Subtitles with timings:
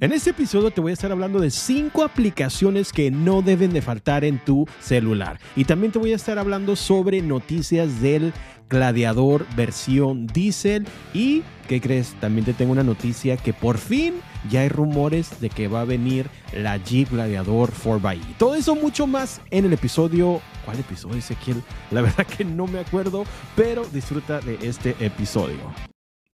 [0.00, 3.82] En este episodio te voy a estar hablando de cinco aplicaciones que no deben de
[3.82, 5.38] faltar en tu celular.
[5.56, 8.32] Y también te voy a estar hablando sobre noticias del
[8.70, 10.86] Gladiador versión Diesel.
[11.12, 12.14] Y, ¿qué crees?
[12.18, 14.14] También te tengo una noticia que por fin
[14.48, 18.38] ya hay rumores de que va a venir la Jeep Gladiador 4xE.
[18.38, 20.40] Todo eso mucho más en el episodio.
[20.64, 21.62] ¿Cuál episodio, Ezequiel?
[21.90, 23.24] La verdad que no me acuerdo,
[23.54, 25.89] pero disfruta de este episodio.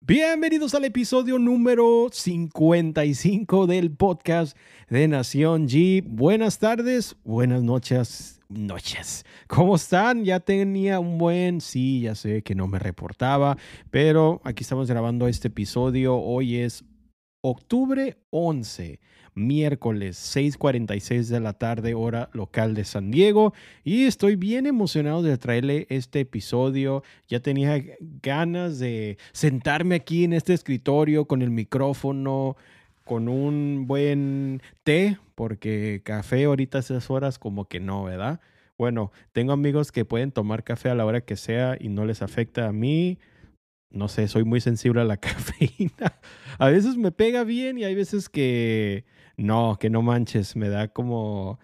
[0.09, 4.57] Bienvenidos al episodio número 55 del podcast
[4.89, 6.05] de Nación G.
[6.07, 9.25] Buenas tardes, buenas noches, noches.
[9.49, 10.25] ¿Cómo están?
[10.25, 13.59] Ya tenía un buen, sí, ya sé que no me reportaba,
[13.91, 16.15] pero aquí estamos grabando este episodio.
[16.15, 16.85] Hoy es
[17.41, 19.01] octubre 11
[19.37, 23.53] miércoles 6:46 de la tarde hora local de San Diego
[23.85, 27.05] y estoy bien emocionado de traerle este episodio.
[27.29, 27.81] Ya tenía
[28.23, 32.57] ganas de sentarme aquí en este escritorio con el micrófono,
[33.05, 38.41] con un buen té, porque café ahorita a esas horas como que no, ¿verdad?
[38.79, 42.23] Bueno, tengo amigos que pueden tomar café a la hora que sea y no les
[42.23, 43.19] afecta a mí.
[43.91, 46.19] No sé, soy muy sensible a la cafeína.
[46.59, 49.05] A veces me pega bien y hay veces que
[49.37, 51.59] no, que no manches, me da como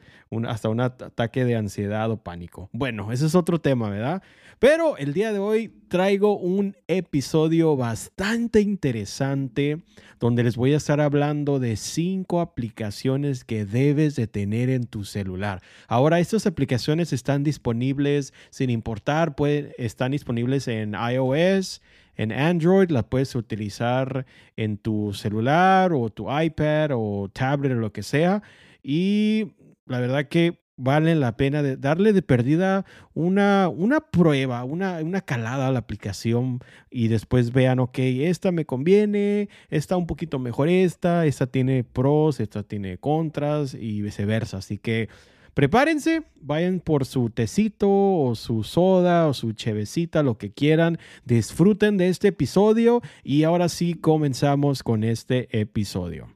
[0.47, 2.70] hasta un ataque de ansiedad o pánico.
[2.73, 4.23] Bueno, ese es otro tema, ¿verdad?
[4.59, 9.83] Pero el día de hoy traigo un episodio bastante interesante
[10.20, 15.05] donde les voy a estar hablando de cinco aplicaciones que debes de tener en tu
[15.05, 15.62] celular.
[15.89, 21.83] Ahora, estas aplicaciones están disponibles sin importar, pueden, están disponibles en iOS,
[22.16, 27.92] en Android, la puedes utilizar en tu celular o tu iPad o tablet o lo
[27.92, 28.42] que sea.
[28.82, 29.52] Y
[29.86, 35.20] la verdad que vale la pena de darle de perdida una, una prueba, una, una
[35.20, 36.60] calada a la aplicación
[36.91, 42.41] y después vean, ok, esta me conviene, esta un poquito mejor esta, esta tiene pros,
[42.41, 44.58] esta tiene contras y viceversa.
[44.58, 45.08] Así que
[45.55, 50.99] Prepárense, vayan por su tecito o su soda o su chevecita, lo que quieran.
[51.26, 56.28] Disfruten de este episodio y ahora sí comenzamos con este episodio.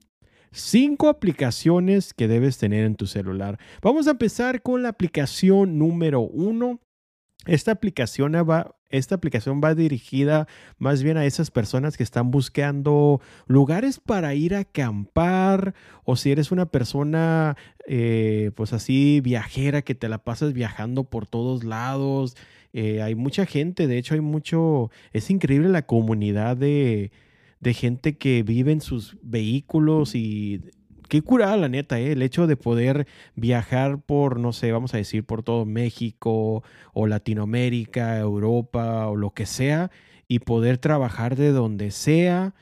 [0.52, 3.58] Cinco aplicaciones que debes tener en tu celular.
[3.80, 6.80] Vamos a empezar con la aplicación número uno.
[7.46, 10.48] Esta aplicación va, esta aplicación va dirigida
[10.78, 15.74] más bien a esas personas que están buscando lugares para ir a acampar
[16.04, 21.26] o si eres una persona eh, pues así viajera que te la pasas viajando por
[21.26, 22.36] todos lados.
[22.72, 27.10] Eh, hay mucha gente, de hecho hay mucho, es increíble la comunidad de,
[27.60, 30.62] de gente que vive en sus vehículos y
[31.08, 32.12] qué curada la neta, ¿eh?
[32.12, 36.62] el hecho de poder viajar por, no sé, vamos a decir, por todo México
[36.92, 39.90] o Latinoamérica, Europa o lo que sea,
[40.28, 42.54] y poder trabajar de donde sea.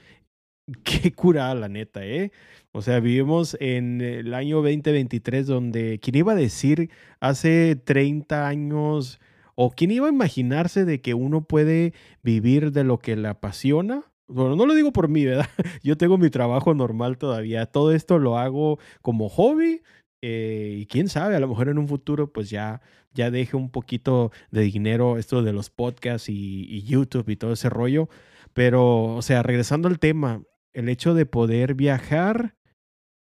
[0.85, 2.33] Qué curada la neta, ¿eh?
[2.73, 6.91] O sea, vivimos en el año 2023 donde, ¿quién iba a decir
[7.21, 9.21] hace 30 años
[9.55, 14.11] o quién iba a imaginarse de que uno puede vivir de lo que le apasiona?
[14.27, 15.49] Bueno, no lo digo por mí, ¿verdad?
[15.83, 17.67] Yo tengo mi trabajo normal todavía.
[17.67, 19.83] Todo esto lo hago como hobby.
[20.23, 22.81] Eh, y quién sabe, a lo mejor en un futuro pues ya,
[23.13, 27.53] ya deje un poquito de dinero esto de los podcasts y, y YouTube y todo
[27.53, 28.09] ese rollo.
[28.55, 30.43] Pero, o sea, regresando al tema,
[30.73, 32.55] el hecho de poder viajar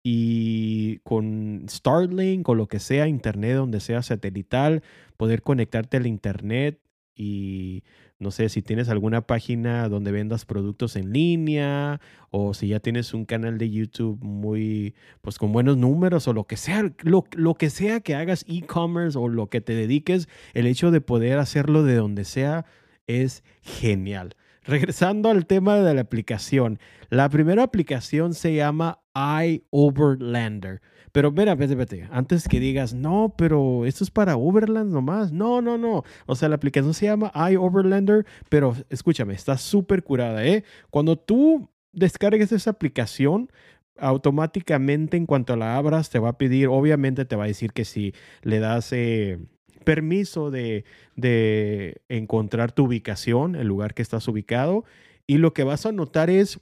[0.03, 4.81] y con Starlink o lo que sea, internet donde sea satelital,
[5.17, 6.79] poder conectarte al internet
[7.15, 7.83] y
[8.19, 12.01] no sé si tienes alguna página donde vendas productos en línea
[12.31, 16.45] o si ya tienes un canal de YouTube muy, pues con buenos números o lo
[16.45, 20.65] que sea, lo, lo que sea que hagas e-commerce o lo que te dediques, el
[20.65, 22.65] hecho de poder hacerlo de donde sea
[23.05, 24.35] es genial.
[24.63, 26.79] Regresando al tema de la aplicación,
[27.09, 30.81] la primera aplicación se llama iOverlander.
[31.17, 35.31] Pero mira, vete, vete, antes que digas, no, pero esto es para Overland nomás.
[35.31, 36.03] No, no, no.
[36.27, 40.63] O sea, la aplicación se llama iOverlander, pero escúchame, está súper curada, ¿eh?
[40.91, 43.51] Cuando tú descargues esa aplicación,
[43.97, 47.83] automáticamente en cuanto la abras te va a pedir, obviamente te va a decir que
[47.83, 48.13] si
[48.43, 49.39] le das eh,
[49.85, 54.85] permiso de, de encontrar tu ubicación, el lugar que estás ubicado,
[55.25, 56.59] y lo que vas a notar es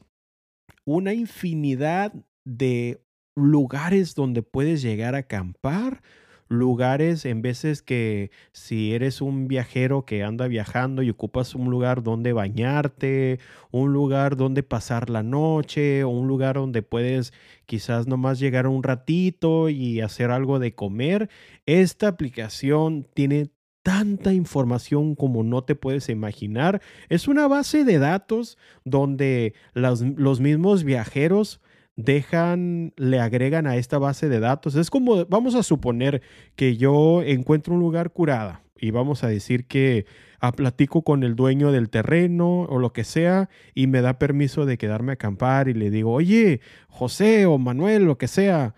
[0.85, 2.13] una infinidad
[2.45, 3.01] de
[3.35, 6.01] lugares donde puedes llegar a acampar,
[6.47, 12.03] lugares en veces que si eres un viajero que anda viajando y ocupas un lugar
[12.03, 13.39] donde bañarte,
[13.71, 17.33] un lugar donde pasar la noche, o un lugar donde puedes
[17.65, 21.29] quizás nomás llegar un ratito y hacer algo de comer,
[21.65, 23.49] esta aplicación tiene
[23.81, 26.81] tanta información como no te puedes imaginar.
[27.09, 31.61] Es una base de datos donde los, los mismos viajeros
[31.95, 34.75] dejan, le agregan a esta base de datos.
[34.75, 36.21] Es como, vamos a suponer
[36.55, 40.05] que yo encuentro un lugar curada y vamos a decir que
[40.51, 44.77] platico con el dueño del terreno o lo que sea y me da permiso de
[44.77, 48.75] quedarme a acampar y le digo, oye, José o Manuel, lo que sea,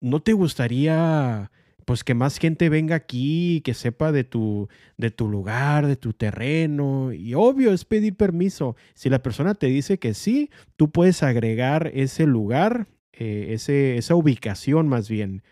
[0.00, 1.50] ¿no te gustaría
[1.84, 6.12] pues que más gente venga aquí, que sepa de tu, de tu lugar, de tu
[6.12, 7.12] terreno.
[7.12, 8.76] Y obvio es pedir permiso.
[8.94, 14.14] Si la persona te dice que sí, tú puedes agregar ese lugar, eh, ese, esa
[14.14, 15.42] ubicación más bien,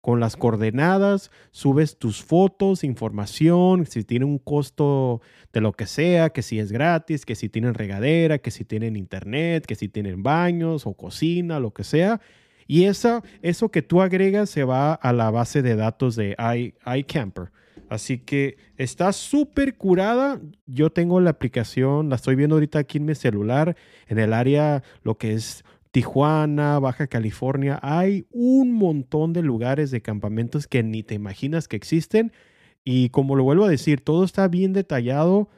[0.00, 5.20] con las coordenadas, subes tus fotos, información, si tiene un costo
[5.52, 8.94] de lo que sea, que si es gratis, que si tienen regadera, que si tienen
[8.94, 12.20] internet, que si tienen baños o cocina, lo que sea
[12.66, 16.36] y eso, eso que tú agregas se va a la base de datos de
[16.84, 17.50] iCamper.
[17.88, 20.40] Así que está súper curada.
[20.66, 23.76] Yo tengo la aplicación, la estoy viendo ahorita aquí en mi celular,
[24.08, 27.78] en el área, lo que es Tijuana, Baja California.
[27.82, 32.32] Hay un montón de lugares de campamentos que ni te imaginas que existen.
[32.84, 35.48] Y como lo vuelvo a decir, todo está bien detallado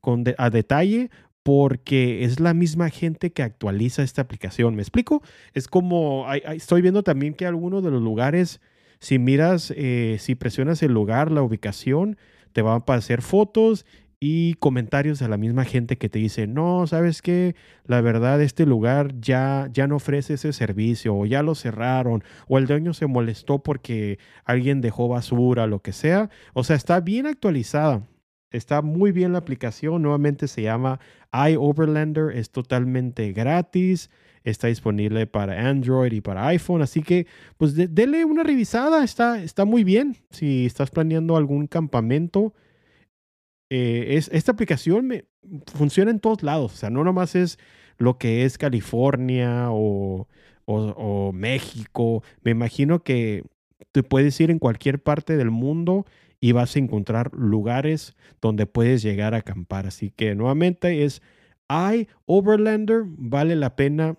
[0.00, 1.10] con a detalle
[1.48, 4.76] porque es la misma gente que actualiza esta aplicación.
[4.76, 5.22] ¿Me explico?
[5.54, 8.60] Es como, estoy viendo también que algunos de los lugares,
[9.00, 12.18] si miras, eh, si presionas el lugar, la ubicación,
[12.52, 13.86] te van a aparecer fotos
[14.20, 17.56] y comentarios de la misma gente que te dice, no, sabes qué,
[17.86, 22.58] la verdad este lugar ya, ya no ofrece ese servicio o ya lo cerraron o
[22.58, 26.28] el dueño se molestó porque alguien dejó basura, lo que sea.
[26.52, 28.02] O sea, está bien actualizada.
[28.50, 30.02] Está muy bien la aplicación.
[30.02, 31.00] Nuevamente se llama
[31.32, 32.36] iOverlander.
[32.36, 34.10] Es totalmente gratis.
[34.44, 36.82] Está disponible para Android y para iPhone.
[36.82, 37.26] Así que,
[37.58, 39.04] pues, dele una revisada.
[39.04, 40.16] Está, está muy bien.
[40.30, 42.54] Si estás planeando algún campamento,
[43.70, 45.26] eh, es, esta aplicación me,
[45.74, 46.72] funciona en todos lados.
[46.72, 47.58] O sea, no nomás es
[47.98, 50.26] lo que es California o,
[50.64, 52.22] o México.
[52.42, 53.44] Me imagino que
[53.92, 56.06] te puedes ir en cualquier parte del mundo
[56.40, 59.86] y vas a encontrar lugares donde puedes llegar a acampar.
[59.86, 61.22] Así que nuevamente es
[61.68, 64.16] iOverlander, vale la pena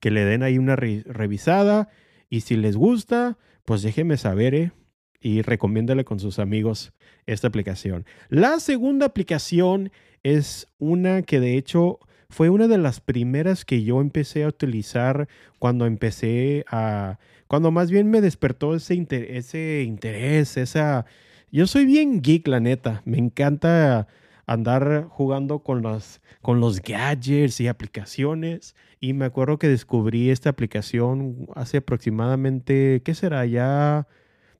[0.00, 1.88] que le den ahí una revisada
[2.28, 4.72] y si les gusta, pues déjenme saber ¿eh?
[5.20, 6.92] y recomiéndale con sus amigos
[7.26, 8.04] esta aplicación.
[8.28, 12.00] La segunda aplicación es una que de hecho
[12.30, 15.28] fue una de las primeras que yo empecé a utilizar
[15.58, 19.06] cuando empecé a, cuando más bien me despertó ese,
[19.36, 21.04] ese interés, esa,
[21.52, 23.02] yo soy bien geek, la neta.
[23.04, 24.08] Me encanta
[24.46, 28.74] andar jugando con los, con los gadgets y aplicaciones.
[29.00, 33.44] Y me acuerdo que descubrí esta aplicación hace aproximadamente, ¿qué será?
[33.44, 34.08] Ya,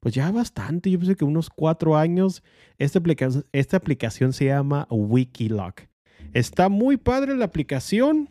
[0.00, 0.90] pues ya bastante.
[0.90, 2.42] Yo pensé que unos cuatro años.
[2.78, 5.82] Esta aplicación, esta aplicación se llama Wikiloc.
[6.34, 8.28] Está muy padre la aplicación,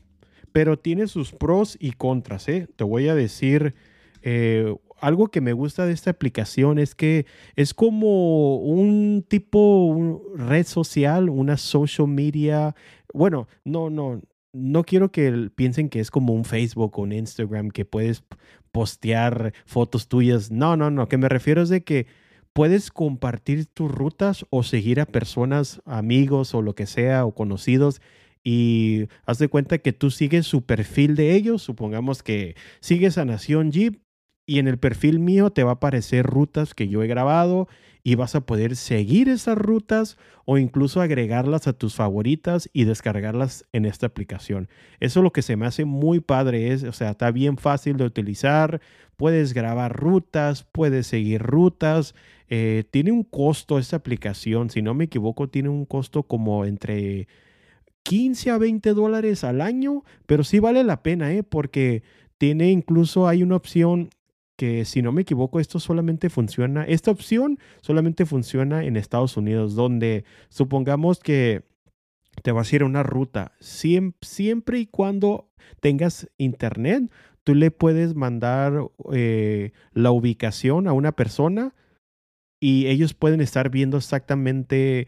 [0.51, 2.47] pero tiene sus pros y contras.
[2.47, 2.67] ¿eh?
[2.75, 3.73] Te voy a decir
[4.21, 7.25] eh, algo que me gusta de esta aplicación es que
[7.55, 12.75] es como un tipo red social, una social media.
[13.13, 14.21] Bueno, no, no,
[14.53, 18.23] no quiero que piensen que es como un Facebook o un Instagram que puedes
[18.71, 20.51] postear fotos tuyas.
[20.51, 21.09] No, no, no.
[21.09, 22.05] Que me refiero es de que
[22.53, 28.01] puedes compartir tus rutas o seguir a personas, amigos o lo que sea o conocidos
[28.43, 31.61] y haz de cuenta que tú sigues su perfil de ellos.
[31.61, 34.01] Supongamos que sigues a Nación Jeep
[34.51, 37.69] y en el perfil mío te va a aparecer rutas que yo he grabado
[38.03, 43.65] y vas a poder seguir esas rutas o incluso agregarlas a tus favoritas y descargarlas
[43.71, 44.67] en esta aplicación.
[44.99, 47.95] Eso es lo que se me hace muy padre, es, o sea, está bien fácil
[47.95, 48.81] de utilizar,
[49.15, 52.13] puedes grabar rutas, puedes seguir rutas,
[52.49, 57.29] eh, tiene un costo esta aplicación, si no me equivoco, tiene un costo como entre
[58.03, 61.41] 15 a 20 dólares al año, pero sí vale la pena, ¿eh?
[61.41, 62.03] porque
[62.37, 64.09] tiene incluso, hay una opción
[64.61, 69.73] que si no me equivoco, esto solamente funciona, esta opción solamente funciona en Estados Unidos,
[69.73, 71.63] donde supongamos que
[72.43, 75.49] te vas a ir a una ruta, siempre, y cuando
[75.79, 77.11] tengas internet,
[77.43, 81.73] tú le puedes mandar eh, la ubicación a una persona
[82.59, 85.07] y ellos pueden estar viendo exactamente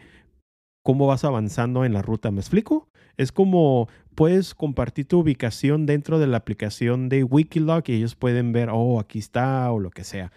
[0.84, 2.32] cómo vas avanzando en la ruta.
[2.32, 2.90] ¿Me explico?
[3.18, 8.52] Es como puedes compartir tu ubicación dentro de la aplicación de Wikiloc y ellos pueden
[8.52, 10.32] ver, oh, aquí está o lo que sea.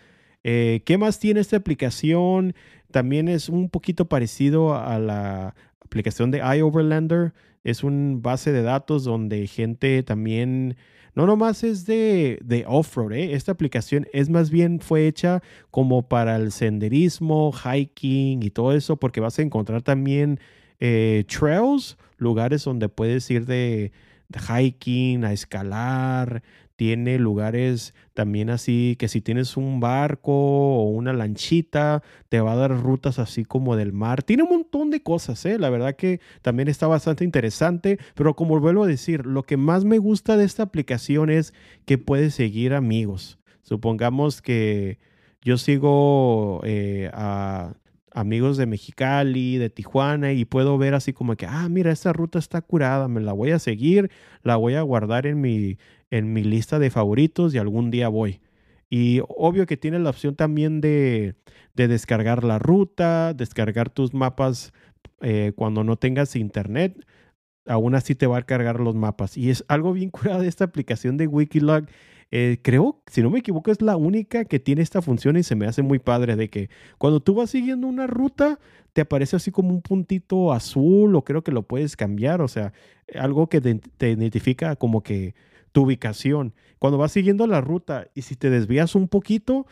[0.45, 2.55] Eh, ¿Qué más tiene esta aplicación?
[2.91, 7.33] También es un poquito parecido a la aplicación de iOverlander.
[7.65, 10.77] Es un base de datos donde gente también,
[11.15, 13.35] no nomás es de, de off-road, ¿eh?
[13.35, 15.43] esta aplicación es más bien fue hecha
[15.73, 20.39] como para el senderismo, hiking y todo eso, porque vas a encontrar también
[20.79, 23.93] eh, trails, lugares donde puedes ir de,
[24.33, 26.43] hiking, a escalar.
[26.77, 32.57] tiene lugares también así que si tienes un barco o una lanchita, te va a
[32.57, 34.23] dar rutas así como del mar.
[34.23, 35.59] Tiene un montón de cosas, ¿eh?
[35.59, 39.85] La verdad que también está bastante interesante, pero como vuelvo a decir, lo que más
[39.85, 41.55] me gusta de esta aplicación es
[41.87, 43.39] que puedes seguir amigos.
[43.63, 44.99] Supongamos que
[45.43, 47.75] yo sigo eh, a
[48.17, 52.39] amigos de Mexicali, de Tijuana, y puedo ver así como que, ah, mira, esta ruta
[52.39, 54.11] está curada, me la voy a seguir,
[54.43, 55.77] la voy a guardar en mi,
[56.11, 58.41] en mi lista de favoritos y algún día voy.
[58.89, 61.35] Y obvio que tiene la opción también de,
[61.75, 64.73] de descargar la ruta, descargar tus mapas
[65.21, 66.97] eh, cuando no tengas internet.
[67.67, 69.37] Aún así te va a cargar los mapas.
[69.37, 71.85] Y es algo bien curado de esta aplicación de Wikilog
[72.33, 75.55] eh, creo, si no me equivoco, es la única que tiene esta función y se
[75.55, 78.59] me hace muy padre de que cuando tú vas siguiendo una ruta,
[78.93, 82.73] te aparece así como un puntito azul o creo que lo puedes cambiar, o sea,
[83.15, 85.35] algo que te, identifica como que
[85.71, 86.55] tu ubicación.
[86.79, 89.67] Cuando vas siguiendo la ruta y si te desvías un poquito,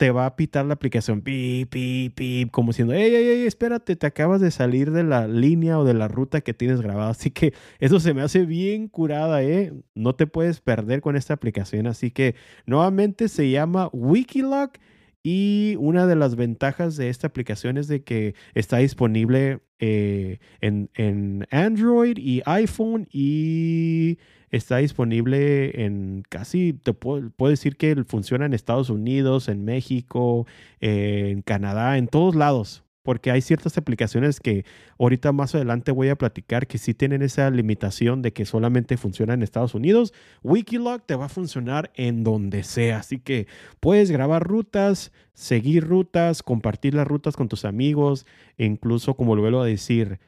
[0.00, 3.96] te va a pitar la aplicación, pip, pip, pip, como diciendo, hey, hey, hey, espérate,
[3.96, 7.10] te acabas de salir de la línea o de la ruta que tienes grabada.
[7.10, 9.74] Así que eso se me hace bien curada, ¿eh?
[9.94, 11.86] No te puedes perder con esta aplicación.
[11.86, 14.78] Así que nuevamente se llama Wikiloc
[15.22, 20.88] y una de las ventajas de esta aplicación es de que está disponible eh, en,
[20.94, 24.16] en Android y iPhone y
[24.50, 30.46] Está disponible en casi, te puedo, decir que funciona en Estados Unidos, en México,
[30.80, 34.64] en Canadá, en todos lados porque hay ciertas aplicaciones que
[34.98, 39.34] ahorita más adelante voy a platicar que sí tienen esa limitación de que solamente funciona
[39.34, 40.12] en Estados Unidos.
[40.42, 43.46] Wikiloc te va a funcionar en donde sea, así que
[43.80, 48.26] puedes grabar rutas, seguir rutas, compartir las rutas con tus amigos,
[48.58, 50.20] e incluso, como lo vuelvo a decir,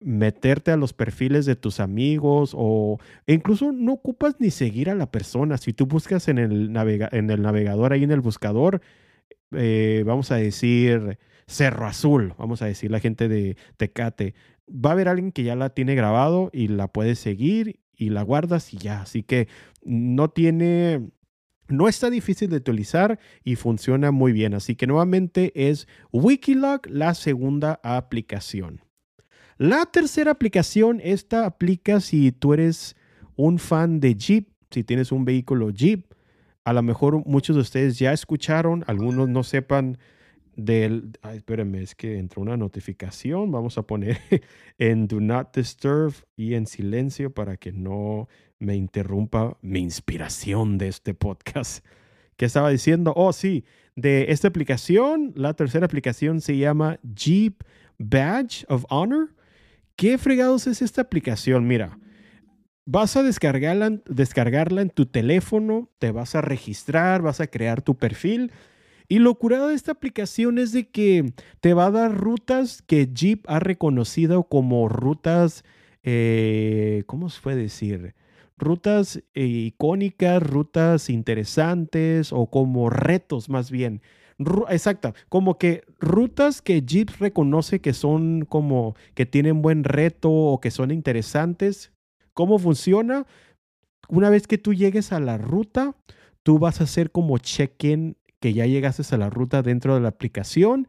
[0.00, 5.10] meterte a los perfiles de tus amigos o incluso no ocupas ni seguir a la
[5.10, 5.58] persona.
[5.58, 6.74] Si tú buscas en el,
[7.12, 8.80] en el navegador, ahí en el buscador,
[9.52, 14.34] eh, vamos a decir Cerro Azul, vamos a decir la gente de Tecate,
[14.68, 18.22] va a haber alguien que ya la tiene grabado y la puedes seguir y la
[18.22, 19.02] guardas y ya.
[19.02, 19.48] Así que
[19.84, 21.10] no tiene...
[21.68, 24.54] No está difícil de utilizar y funciona muy bien.
[24.54, 28.80] Así que nuevamente es Wikiloc la segunda aplicación.
[29.60, 32.96] La tercera aplicación, esta aplica si tú eres
[33.36, 36.14] un fan de Jeep, si tienes un vehículo Jeep.
[36.64, 39.98] A lo mejor muchos de ustedes ya escucharon, algunos no sepan
[40.56, 41.10] del...
[41.20, 43.52] Ay, espérenme, es que entró una notificación.
[43.52, 44.18] Vamos a poner
[44.78, 50.88] en Do Not Disturb y en silencio para que no me interrumpa mi inspiración de
[50.88, 51.84] este podcast.
[52.38, 53.12] ¿Qué estaba diciendo?
[53.14, 57.62] Oh, sí, de esta aplicación, la tercera aplicación se llama Jeep
[57.98, 59.34] Badge of Honor.
[60.00, 61.66] ¿Qué fregados es esta aplicación?
[61.66, 61.98] Mira,
[62.86, 67.98] vas a descargarla, descargarla en tu teléfono, te vas a registrar, vas a crear tu
[67.98, 68.50] perfil.
[69.08, 73.10] Y lo curado de esta aplicación es de que te va a dar rutas que
[73.12, 75.64] Jeep ha reconocido como rutas,
[76.02, 78.14] eh, ¿cómo se puede decir?
[78.56, 84.00] Rutas eh, icónicas, rutas interesantes o como retos más bien
[84.68, 90.60] exacta, como que rutas que Jeep reconoce que son como que tienen buen reto o
[90.60, 91.92] que son interesantes.
[92.34, 93.26] ¿Cómo funciona?
[94.08, 95.94] Una vez que tú llegues a la ruta,
[96.42, 100.08] tú vas a hacer como check-in que ya llegaste a la ruta dentro de la
[100.08, 100.88] aplicación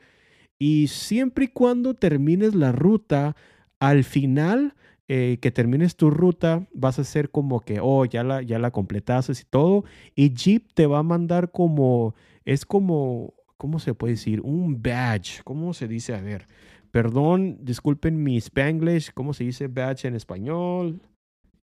[0.62, 3.36] y siempre y cuando termines la ruta,
[3.80, 4.76] al final
[5.08, 8.70] eh, que termines tu ruta, vas a hacer como que, oh, ya la, ya la
[8.70, 9.86] completaste y todo.
[10.14, 12.14] Y Jeep te va a mandar como,
[12.46, 14.42] es como ¿cómo se puede decir?
[14.42, 15.44] Un badge.
[15.44, 16.16] ¿Cómo se dice?
[16.16, 16.48] A ver,
[16.90, 19.12] perdón, disculpen mi spanglish.
[19.14, 21.00] ¿Cómo se dice badge en español?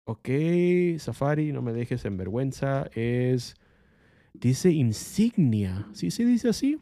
[0.06, 0.28] Ok,
[0.98, 2.88] Safari, no me dejes en vergüenza.
[2.94, 3.56] Es,
[4.32, 5.88] dice insignia.
[5.92, 6.80] ¿Sí se dice así?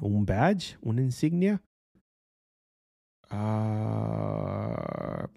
[0.00, 1.60] Un badge, una insignia.
[3.28, 5.28] Ah,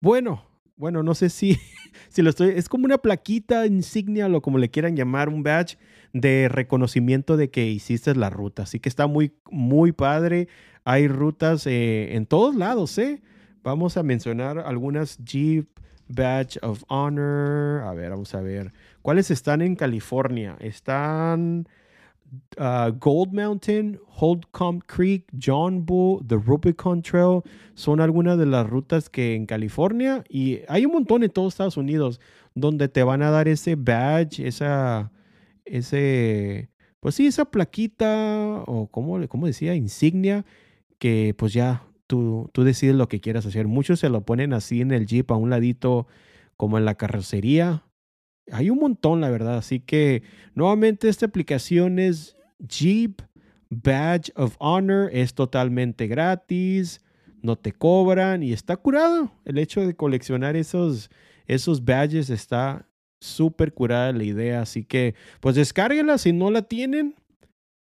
[0.00, 0.44] bueno,
[0.82, 1.60] bueno, no sé si,
[2.08, 5.78] si lo estoy, es como una plaquita, insignia, o como le quieran llamar, un badge
[6.12, 8.64] de reconocimiento de que hiciste la ruta.
[8.64, 10.48] Así que está muy, muy padre.
[10.82, 13.22] Hay rutas eh, en todos lados, ¿eh?
[13.62, 15.68] Vamos a mencionar algunas Jeep
[16.08, 17.84] Badge of Honor.
[17.84, 18.72] A ver, vamos a ver.
[19.02, 20.56] ¿Cuáles están en California?
[20.58, 21.68] Están
[22.58, 27.42] uh, Gold Mountain, Holdcomb Creek, John Bull, The Rubicon Trail.
[27.74, 31.76] Son algunas de las rutas que en California y hay un montón en todos Estados
[31.76, 32.20] Unidos
[32.54, 35.10] donde te van a dar ese badge, esa
[35.64, 36.70] ese,
[37.00, 40.44] pues sí, esa plaquita o como, como decía, insignia,
[40.98, 43.66] que pues ya tú, tú decides lo que quieras hacer.
[43.66, 46.06] Muchos se lo ponen así en el jeep a un ladito
[46.56, 47.84] como en la carrocería
[48.50, 49.58] hay un montón, la verdad.
[49.58, 50.22] Así que
[50.54, 53.22] nuevamente esta aplicación es Jeep
[53.70, 55.10] Badge of Honor.
[55.12, 57.00] Es totalmente gratis,
[57.42, 59.32] no te cobran y está curado.
[59.44, 61.10] El hecho de coleccionar esos,
[61.46, 62.88] esos badges está
[63.20, 64.62] súper curada la idea.
[64.62, 67.14] Así que pues descárguenla si no la tienen.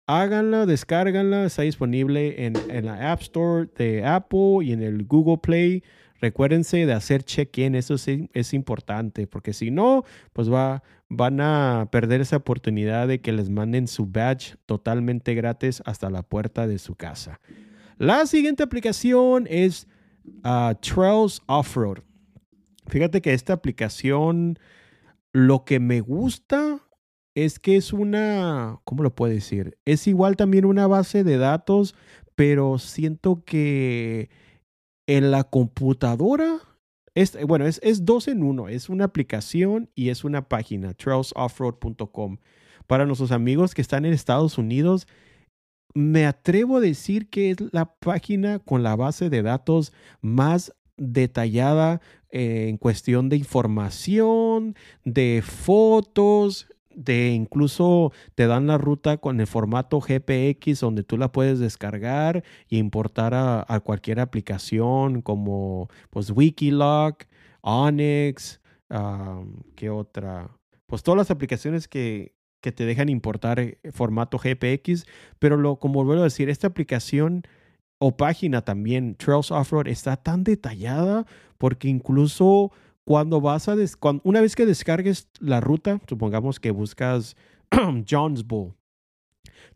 [0.07, 5.39] Háganla, descárganla, está disponible en, en la App Store de Apple y en el Google
[5.39, 5.83] Play.
[6.25, 12.23] Recuérdense de hacer check-in, eso es, importante, porque si no, pues va, van a perder
[12.23, 16.95] esa oportunidad de que les manden su badge totalmente gratis hasta la puerta de su
[16.95, 17.41] casa.
[17.99, 19.87] La siguiente aplicación es
[20.47, 21.99] uh, Trails Offroad.
[22.87, 24.59] Fíjate que esta aplicación,
[25.35, 26.81] lo que me gusta
[27.35, 29.77] es que es una, ¿cómo lo puedo decir?
[29.85, 31.95] Es igual también una base de datos,
[32.35, 34.31] pero siento que
[35.07, 36.61] en la computadora,
[37.15, 38.69] es, bueno, es, es dos en uno.
[38.69, 42.39] Es una aplicación y es una página, trailsoffroad.com.
[42.87, 45.07] Para nuestros amigos que están en Estados Unidos,
[45.95, 52.01] me atrevo a decir que es la página con la base de datos más detallada
[52.31, 59.47] eh, en cuestión de información, de fotos, de incluso te dan la ruta con el
[59.47, 67.25] formato GPX donde tú la puedes descargar e importar a, cualquier aplicación como pues Wikiloc,
[67.63, 68.61] Onyx,
[69.75, 70.51] ¿qué otra?
[70.87, 75.05] Pues todas las aplicaciones que, que te dejan importar eh, formato GPX,
[75.39, 77.43] pero lo, como vuelvo a decir, esta aplicación
[77.99, 81.27] o página también, Trails Offroad, está tan detallada
[81.59, 82.73] porque incluso
[83.05, 83.77] cuando vas a,
[84.23, 87.37] una vez que descargues la ruta, supongamos que buscas
[88.09, 88.77] Jonesboro,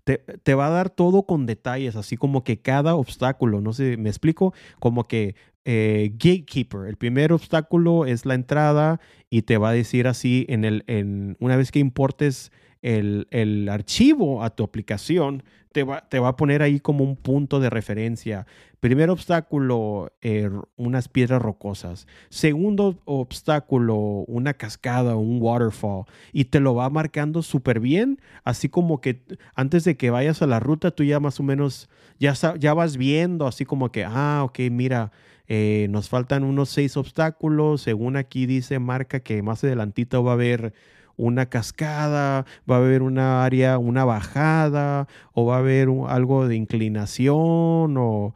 [0.05, 3.97] te, te, va a dar todo con detalles, así como que cada obstáculo, no sé,
[3.99, 5.35] me explico, como que
[5.71, 10.65] eh, gatekeeper, el primer obstáculo es la entrada y te va a decir así en
[10.65, 15.43] el, en, una vez que importes el, el archivo a tu aplicación,
[15.73, 18.47] te va, te va, a poner ahí como un punto de referencia.
[18.81, 22.07] Primer obstáculo, eh, unas piedras rocosas.
[22.31, 26.05] Segundo obstáculo, una cascada, un waterfall.
[26.33, 29.23] Y te lo va marcando súper bien, así como que
[29.55, 32.97] antes de que vayas a la ruta, tú ya más o menos, ya, ya vas
[32.97, 35.13] viendo, así como que, ah, ok, mira,
[35.49, 37.83] eh, nos faltan unos seis obstáculos.
[37.83, 40.73] Según aquí dice, marca que más adelantito va a haber
[41.19, 46.57] una cascada, va a haber una área, una bajada, o va a haber algo de
[46.57, 48.35] inclinación, o,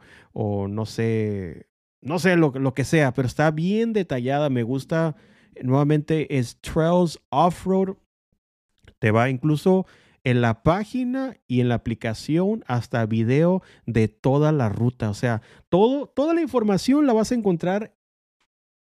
[0.69, 1.67] no sé,
[2.01, 4.49] no sé lo, lo, que sea, pero está bien detallada.
[4.49, 5.15] Me gusta,
[5.63, 7.95] nuevamente, es Trails Offroad.
[8.99, 9.85] Te va incluso
[10.23, 15.09] en la página y en la aplicación hasta video de toda la ruta.
[15.09, 17.93] O sea, todo, toda la información la vas a encontrar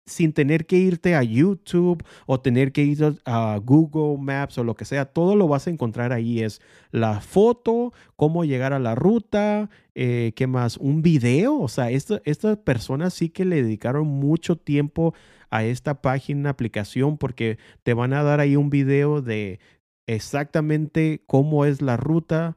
[0.07, 4.75] sin tener que irte a YouTube o tener que ir a Google Maps o lo
[4.77, 6.41] que sea, todo lo vas a encontrar ahí.
[6.41, 6.61] Es
[6.93, 10.77] la foto, cómo llegar a la ruta, eh, ¿qué más?
[10.77, 11.59] Un video.
[11.59, 15.13] O sea, estas personas sí que le dedicaron mucho tiempo
[15.51, 19.59] a esta página, aplicación, porque te van a dar ahí un video de
[20.07, 22.57] exactamente cómo es la ruta,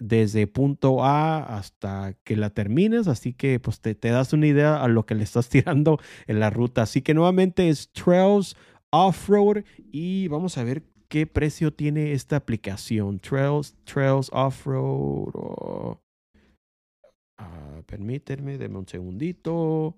[0.00, 4.88] desde punto A hasta que la termines, así que pues te, das una idea a
[4.88, 6.82] lo que le estás tirando en la ruta.
[6.82, 8.56] Así que nuevamente es Trails
[8.90, 13.20] Offroad y vamos a ver qué precio tiene esta aplicación.
[13.20, 15.30] Trails, Trails Offroad.
[15.34, 16.00] Oh.
[17.38, 19.96] Ah, permítanme, denme un segundito.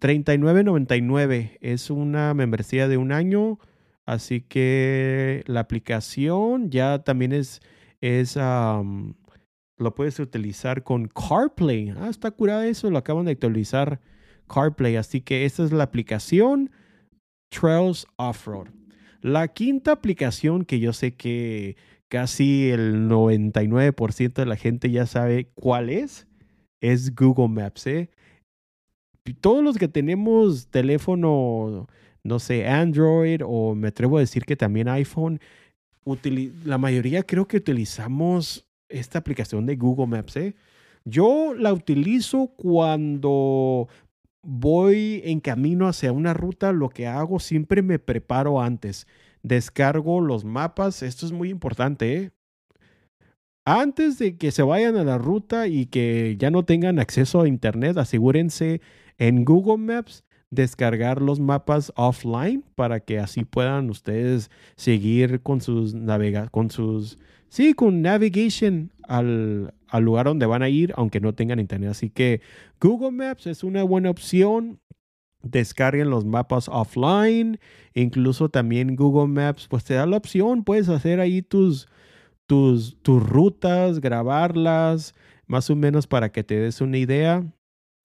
[0.00, 3.58] 39.99 es una membresía de un año,
[4.04, 7.62] así que la aplicación ya también es
[8.00, 11.90] es, lo puedes utilizar con CarPlay.
[11.98, 14.00] Ah, está curada eso, lo acaban de actualizar
[14.48, 14.96] CarPlay.
[14.96, 16.70] Así que esta es la aplicación
[17.50, 18.68] Trails Offroad.
[19.20, 21.76] La quinta aplicación que yo sé que
[22.08, 26.26] casi el 99% de la gente ya sabe cuál es,
[26.80, 27.86] es Google Maps.
[27.86, 28.10] ¿eh?
[29.40, 31.88] Todos los que tenemos teléfono,
[32.22, 35.40] no sé, Android o me atrevo a decir que también iPhone,
[36.64, 40.36] la mayoría creo que utilizamos esta aplicación de Google Maps.
[40.36, 40.54] ¿eh?
[41.04, 43.88] Yo la utilizo cuando
[44.42, 46.72] voy en camino hacia una ruta.
[46.72, 49.06] Lo que hago siempre me preparo antes.
[49.42, 51.02] Descargo los mapas.
[51.02, 52.16] Esto es muy importante.
[52.16, 52.30] ¿eh?
[53.64, 57.48] Antes de que se vayan a la ruta y que ya no tengan acceso a
[57.48, 58.80] internet, asegúrense
[59.18, 65.94] en Google Maps descargar los mapas offline para que así puedan ustedes seguir con sus
[65.94, 68.04] navega con sus sí con
[69.08, 71.90] al, al lugar donde van a ir aunque no tengan internet.
[71.90, 72.40] Así que
[72.80, 74.80] Google Maps es una buena opción.
[75.42, 77.60] Descarguen los mapas offline,
[77.94, 81.86] incluso también Google Maps, pues te da la opción, puedes hacer ahí tus,
[82.46, 85.14] tus, tus rutas, grabarlas,
[85.46, 87.44] más o menos para que te des una idea.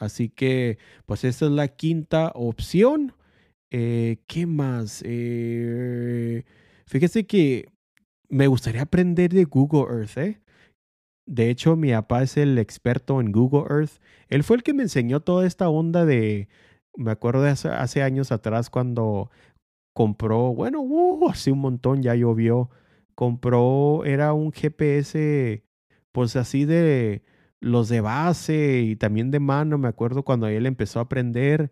[0.02, 3.14] Así que, pues esta es la quinta opción.
[3.70, 5.04] Eh, ¿Qué más?
[5.06, 6.44] Eh,
[6.88, 7.72] fíjese que
[8.28, 10.42] me gustaría aprender de Google Earth, ¿eh?
[11.28, 14.02] De hecho, mi papá es el experto en Google Earth.
[14.28, 16.50] Él fue el que me enseñó toda esta onda de,
[16.98, 19.30] me acuerdo de hace, años atrás cuando
[19.94, 22.72] compró, bueno, uh, hace un montón ya llovió,
[23.14, 25.64] compró, era un GPS,
[26.12, 27.22] pues así de
[27.62, 31.72] los de base y también de mano, me acuerdo cuando él empezó a aprender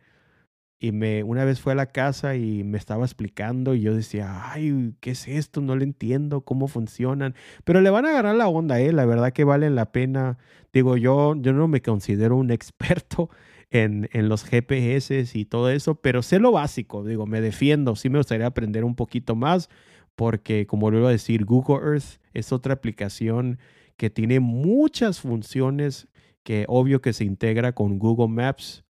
[0.79, 4.51] y me una vez fue a la casa y me estaba explicando y yo decía,
[4.51, 5.61] ay, ¿qué es esto?
[5.61, 7.35] No le entiendo cómo funcionan.
[7.65, 8.93] Pero le van a agarrar la onda, ¿eh?
[8.93, 10.37] La verdad que valen la pena.
[10.71, 13.29] Digo, yo, yo no me considero un experto
[13.71, 17.03] en, en los GPS y todo eso, pero sé lo básico.
[17.03, 17.95] Digo, me defiendo.
[17.97, 19.69] Sí me gustaría aprender un poquito más
[20.15, 23.59] porque, como vuelvo a decir, Google Earth es otra aplicación
[23.99, 26.07] que tiene muchas funciones
[26.43, 28.85] que obvio que se integra con Google Maps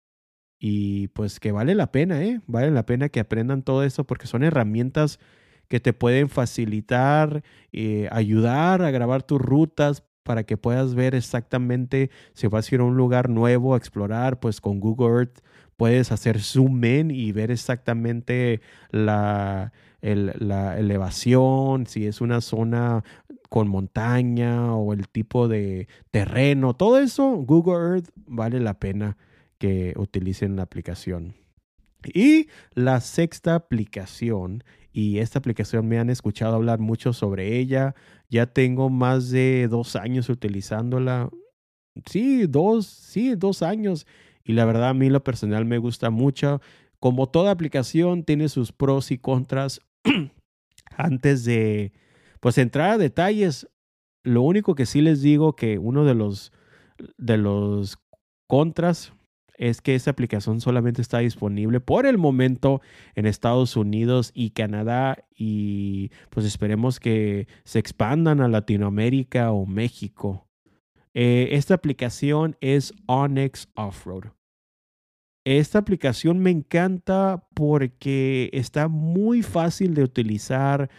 [0.59, 2.41] y pues que vale la pena, ¿eh?
[2.47, 5.19] Vale la pena que aprendan todo esto porque son herramientas
[5.67, 12.09] que te pueden facilitar, eh, ayudar a grabar tus rutas para que puedas ver exactamente
[12.33, 15.39] si vas a ir a un lugar nuevo a explorar, pues con Google Earth
[15.77, 23.03] puedes hacer zoom in y ver exactamente la, la elevación, si es una zona
[23.55, 29.15] con montaña o el tipo de terreno, todo eso, Google Earth vale la pena
[29.59, 31.35] que utilicen la aplicación.
[32.03, 37.95] Y la sexta aplicación, y esta aplicación me han escuchado hablar mucho sobre ella,
[38.29, 41.29] ya tengo más de dos años utilizándola.
[42.07, 44.05] Sí, dos, sí, dos años.
[44.43, 46.59] Y la verdad a mí lo personal me gusta mucho.
[46.99, 49.79] Como toda aplicación tiene sus pros y contras.
[50.97, 51.93] Antes de
[52.45, 53.67] pues entrar a detalles,
[54.23, 56.53] lo único que sí les digo que uno de los
[57.17, 57.97] de los
[58.47, 59.13] contras
[59.57, 62.81] es que esta aplicación solamente está disponible por el momento
[63.15, 70.47] en Estados Unidos y Canadá y pues esperemos que se expandan a Latinoamérica o México.
[71.15, 74.25] Eh, esta aplicación es Onyx Offroad.
[75.45, 80.91] Esta aplicación me encanta porque está muy fácil de utilizar,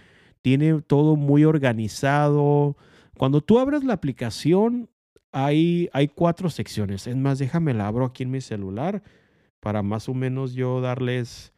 [0.47, 2.77] tiene todo muy organizado.
[3.19, 4.89] Cuando tú abres la aplicación,
[5.33, 7.09] hay, hay cuatro secciones.
[7.09, 9.03] Es más, déjame la abro aquí en mi celular
[9.59, 11.53] para más o menos yo darles...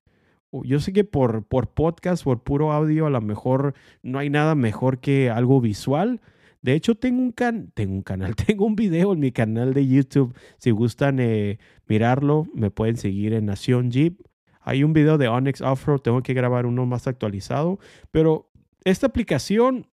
[0.50, 4.54] Yo sé que por, por podcast, por puro audio, a lo mejor no hay nada
[4.54, 6.22] mejor que algo visual.
[6.62, 9.86] De hecho, tengo un, can tengo un canal, tengo un video en mi canal de
[9.86, 10.34] YouTube.
[10.56, 14.18] Si gustan eh, mirarlo, me pueden seguir en Nación Jeep.
[14.62, 17.78] Hay un video de Onyx Offroad, tengo que grabar uno más actualizado.
[18.10, 18.47] Pero
[18.88, 19.86] esta aplicación,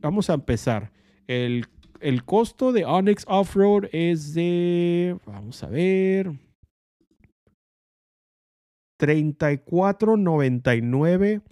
[0.00, 0.92] vamos a empezar.
[1.26, 1.66] El
[2.00, 6.32] el costo de Onyx Offroad es de, vamos a ver,
[9.00, 11.42] 34.99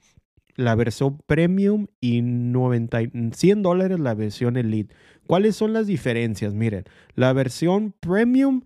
[0.57, 3.01] la versión premium y 90,
[3.33, 4.95] 100 dólares la versión elite.
[5.27, 6.55] ¿Cuáles son las diferencias?
[6.55, 6.85] Miren,
[7.17, 8.63] la versión premium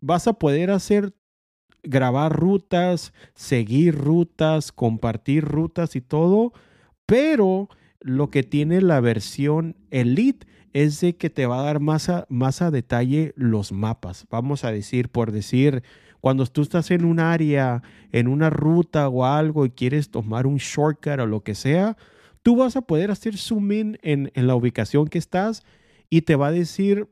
[0.00, 1.12] vas a poder hacer
[1.82, 6.52] grabar rutas, seguir rutas, compartir rutas y todo,
[7.06, 7.68] pero
[8.00, 12.26] lo que tiene la versión elite es de que te va a dar más a,
[12.28, 14.26] más a detalle los mapas.
[14.30, 15.82] Vamos a decir, por decir,
[16.20, 20.56] cuando tú estás en un área, en una ruta o algo y quieres tomar un
[20.56, 21.96] shortcut o lo que sea,
[22.42, 25.62] tú vas a poder hacer zoom in en, en la ubicación que estás
[26.08, 27.08] y te va a decir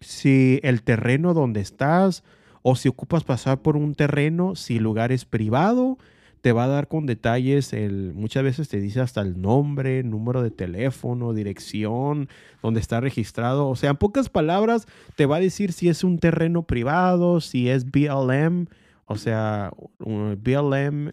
[0.00, 2.22] si el terreno donde estás
[2.62, 5.98] o si ocupas pasar por un terreno, si el lugar es privado,
[6.40, 10.42] te va a dar con detalles, el, muchas veces te dice hasta el nombre, número
[10.42, 12.28] de teléfono, dirección,
[12.62, 13.68] donde está registrado.
[13.68, 17.68] O sea, en pocas palabras, te va a decir si es un terreno privado, si
[17.68, 18.68] es BLM,
[19.04, 21.12] o sea, BLM,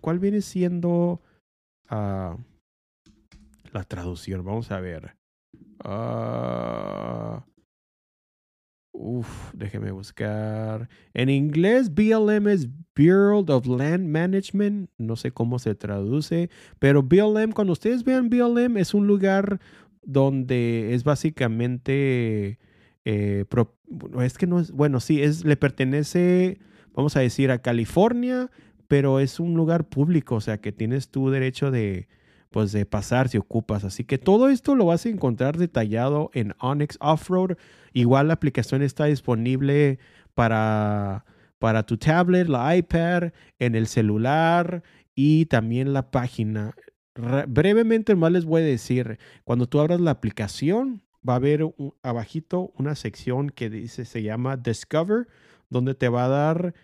[0.00, 1.20] ¿cuál, viene siendo
[1.88, 2.36] ah,
[3.72, 4.44] la traducción?
[4.44, 5.16] Vamos a ver.
[5.84, 7.44] Ah,
[8.96, 10.88] Uf, déjeme buscar.
[11.14, 14.88] En inglés, BLM es Bureau of Land Management.
[14.98, 19.60] No sé cómo se traduce, pero BLM, cuando ustedes vean BLM, es un lugar
[20.04, 22.60] donde es básicamente.
[23.04, 23.44] Eh,
[24.22, 24.70] es que no es.
[24.70, 26.58] Bueno, sí, es, le pertenece,
[26.94, 28.48] vamos a decir, a California,
[28.86, 32.06] pero es un lugar público, o sea que tienes tu derecho de
[32.54, 33.82] pues de pasar si ocupas.
[33.82, 37.56] Así que todo esto lo vas a encontrar detallado en Onyx Offroad.
[37.92, 39.98] Igual la aplicación está disponible
[40.34, 41.24] para,
[41.58, 44.84] para tu tablet, la iPad, en el celular
[45.16, 46.76] y también la página.
[47.48, 52.72] brevemente más les voy a decir, cuando tú abras la aplicación, va a haber abajito
[52.76, 55.26] una sección que dice, se llama Discover,
[55.70, 56.74] donde te va a dar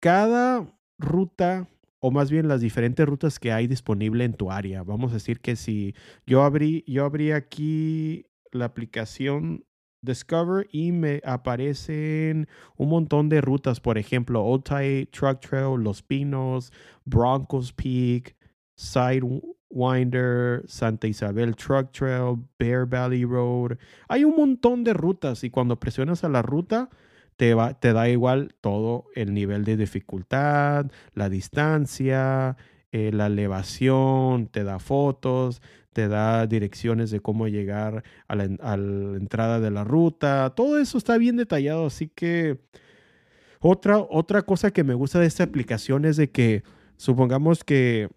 [0.00, 0.66] cada
[0.98, 1.68] ruta
[2.00, 4.82] o más bien las diferentes rutas que hay disponible en tu área.
[4.82, 5.94] Vamos a decir que si
[6.26, 9.64] yo abrí, yo abrí aquí la aplicación
[10.00, 14.62] Discover y me aparecen un montón de rutas, por ejemplo, Old
[15.10, 16.72] Truck Trail, Los Pinos,
[17.04, 18.36] Broncos Peak,
[18.76, 23.76] Sidewinder, Santa Isabel Truck Trail, Bear Valley Road.
[24.08, 26.90] Hay un montón de rutas y cuando presionas a la ruta,
[27.38, 27.54] te,
[27.92, 32.56] da igual todo el nivel de dificultad, la distancia,
[32.90, 39.60] eh, la elevación, te da fotos, te da direcciones de cómo llegar a la, entrada
[39.60, 40.52] de la ruta.
[40.56, 42.58] Todo eso está bien detallado, así que
[43.60, 46.64] otra, otra cosa que me gusta de esta aplicación es de que
[46.96, 48.08] supongamos que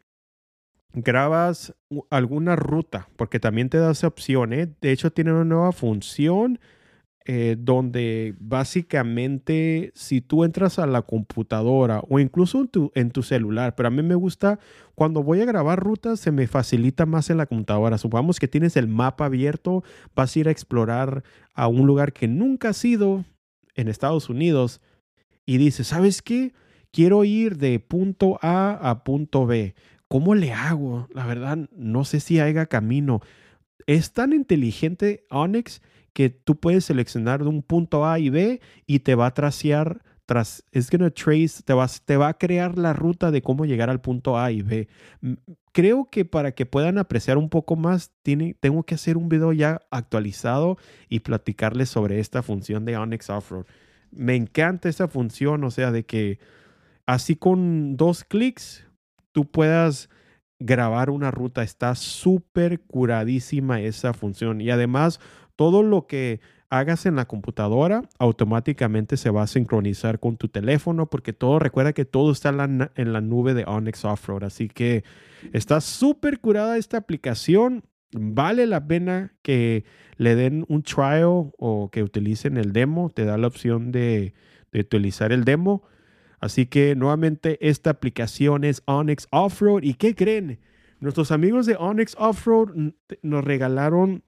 [0.94, 1.76] grabas
[2.10, 4.68] alguna ruta, porque también te da esa opción, ¿eh?
[4.82, 6.60] De hecho, tiene una nueva función
[7.34, 13.88] eh, donde básicamente si tú entras a la computadora o incluso en tu, celular, pero
[13.88, 14.60] a mí me gusta
[14.96, 17.98] cuando voy a grabar rutas se me facilita más en la computadora.
[17.98, 19.82] Supongamos que tienes el mapa abierto,
[20.14, 23.24] vas a ir a explorar a un lugar que nunca has ido
[23.76, 24.82] en Estados Unidos
[25.46, 26.52] y dices, ¿sabes qué?
[26.92, 29.74] Quiero ir de punto A a punto B.
[30.10, 31.08] ¿Cómo le hago?
[31.14, 33.22] La verdad, no sé si haya camino.
[33.88, 35.82] Es tan inteligente Onyx
[36.14, 40.04] que tú puedes seleccionar de un punto A y B y te va a tracear,
[40.26, 43.90] tras, es gonna trace, te, vas, te va a crear la ruta de cómo llegar
[43.90, 44.88] al punto A y B.
[45.72, 49.54] Creo que para que puedan apreciar un poco más, tiene, tengo que hacer un video
[49.54, 50.78] ya actualizado
[51.10, 53.66] y platicarles sobre esta función de Onyx Offroad.
[54.12, 56.40] Me encanta esa función, o sea, de que
[57.06, 58.86] así con dos clics
[59.32, 60.10] tú puedas
[60.60, 61.64] grabar una ruta.
[61.64, 64.62] Está súper curadísima esa función.
[64.62, 65.20] Y además
[65.62, 66.40] todo lo que
[66.72, 71.94] hagas en la computadora automáticamente se va a sincronizar con tu teléfono porque todo, recuerda
[71.94, 74.44] que todo está en la, nube de Onyx Offroad.
[74.44, 75.04] Así que
[75.54, 77.84] está súper curada esta aplicación.
[78.12, 79.86] Vale la pena que
[80.18, 83.12] le den un trial o que utilicen el demo.
[83.12, 84.34] Te da la opción de,
[84.72, 85.84] de utilizar el demo.
[86.40, 89.84] Así que nuevamente esta aplicación es Onyx Offroad.
[89.84, 90.60] ¿Y qué creen?
[91.02, 92.70] Nuestros amigos de Onyx Offroad
[93.22, 94.24] nos regalaron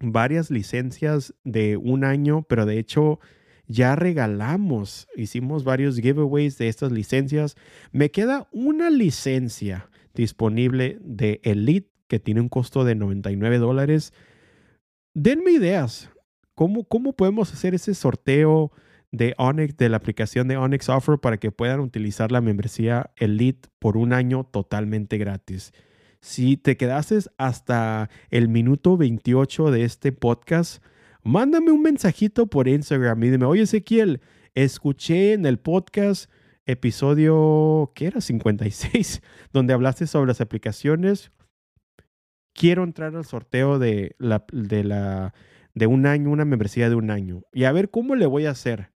[0.00, 3.20] varias licencias de un año, pero de hecho
[3.66, 7.56] ya regalamos, hicimos varios giveaways de estas licencias.
[7.92, 14.12] Me queda una licencia disponible de Elite que tiene un costo de 99 dólares.
[15.14, 16.10] Denme ideas.
[16.54, 18.70] ¿Cómo, ¿Cómo podemos hacer ese sorteo
[19.10, 23.68] de Onyx, de la aplicación de Onyx Offer para que puedan utilizar la membresía Elite
[23.78, 25.72] por un año totalmente gratis?
[26.24, 30.82] Si te quedaste hasta el minuto 28 de este podcast,
[31.22, 34.22] mándame un mensajito por Instagram y dime, oye Ezequiel,
[34.54, 36.30] escuché en el podcast
[36.64, 38.22] episodio, ¿qué era?
[38.22, 39.20] 56,
[39.52, 41.30] donde hablaste sobre las aplicaciones.
[42.54, 45.34] Quiero entrar al sorteo de, la, de, la,
[45.74, 47.42] de un año, una membresía de un año.
[47.52, 48.93] Y a ver cómo le voy a hacer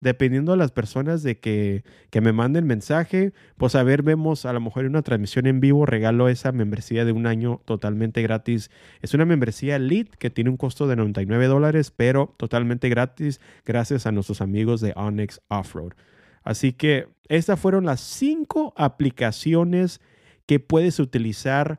[0.00, 4.52] dependiendo de las personas de que, que, me manden mensaje, pues a ver, vemos a
[4.52, 8.70] lo mejor una transmisión en vivo, regalo esa membresía de un año totalmente gratis.
[9.02, 14.06] Es una membresía Elite que tiene un costo de 99 dólares, pero totalmente gratis gracias
[14.06, 15.92] a nuestros amigos de Onyx Offroad.
[16.42, 20.00] Así que estas fueron las cinco aplicaciones
[20.46, 21.78] que puedes utilizar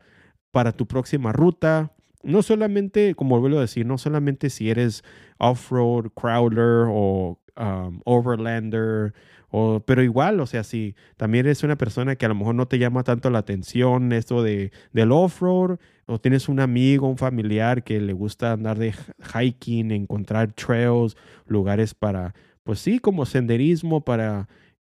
[0.51, 1.93] para tu próxima ruta.
[2.23, 5.03] No solamente, como vuelvo a decir, no solamente si eres
[5.41, 9.13] off-road, crawler o um, overlander,
[9.49, 12.67] o, pero igual, o sea, si también eres una persona que a lo mejor no
[12.67, 17.83] te llama tanto la atención esto de, del off-road, o tienes un amigo, un familiar
[17.83, 18.93] que le gusta andar de
[19.33, 24.47] hiking, encontrar trails, lugares para, pues sí, como senderismo, para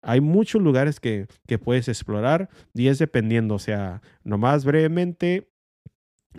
[0.03, 5.47] hay muchos lugares que, que, puedes explorar y es dependiendo, o sea, nomás brevemente,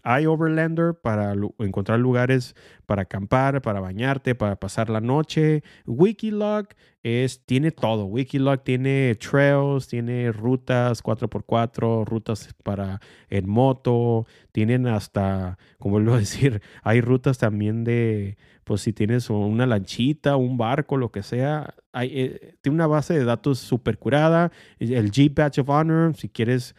[0.04, 2.54] iOverlander para encontrar lugares
[2.87, 5.62] para acampar, para bañarte, para pasar la noche.
[5.87, 6.66] Wikilog
[7.02, 8.04] es, tiene todo.
[8.07, 16.18] Wikilog tiene trails, tiene rutas 4x4, rutas para en moto, tienen hasta, como vuelvo a
[16.18, 21.74] decir, hay rutas también de, pues si tienes una lanchita, un barco, lo que sea.
[21.92, 24.52] Hay, eh, tiene una base de datos súper curada.
[24.78, 26.74] El Jeep Badge of Honor, si quieres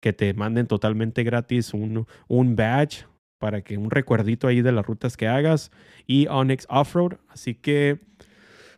[0.00, 3.06] que te manden totalmente gratis un, un badge
[3.38, 5.70] para que un recuerdito ahí de las rutas que hagas
[6.06, 7.14] y Onyx Offroad.
[7.28, 8.00] Así que,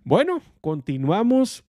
[0.04, 1.64] bueno, continuamos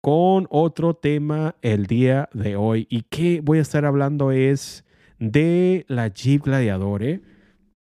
[0.00, 2.86] con otro tema el día de hoy.
[2.88, 4.84] Y que voy a estar hablando es
[5.18, 7.02] de la Jeep Gladiador.
[7.02, 7.20] ¿eh?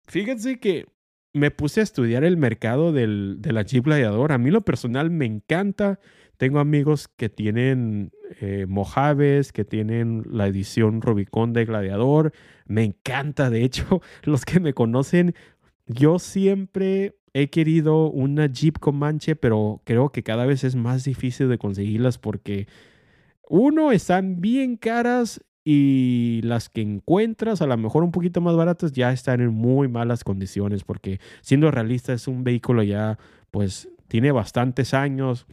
[0.06, 0.86] Fíjense que
[1.32, 4.32] me puse a estudiar el mercado del, de la Jeep Gladiador.
[4.32, 6.00] A mí lo personal me encanta.
[6.42, 12.32] Tengo amigos que tienen eh, Mojaves, que tienen la edición Rubicon de Gladiador.
[12.66, 15.36] Me encanta, de hecho, los que me conocen,
[15.86, 21.48] yo siempre he querido una Jeep Comanche, pero creo que cada vez es más difícil
[21.48, 22.66] de conseguirlas porque
[23.48, 28.90] uno, están bien caras y las que encuentras a lo mejor un poquito más baratas
[28.90, 33.16] ya están en muy malas condiciones porque siendo realista es un vehículo ya
[33.52, 35.46] pues tiene bastantes años